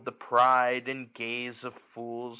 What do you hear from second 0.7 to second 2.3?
and gaze of fools